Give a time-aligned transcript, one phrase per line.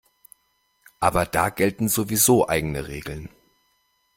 [0.99, 3.29] Aber da gelten sowieso eigene Regeln.